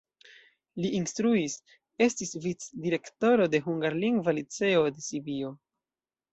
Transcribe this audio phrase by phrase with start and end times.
[0.85, 1.57] Li instruis,
[2.07, 5.57] estis vicdirektoro de hungarlingva liceo de Sibio.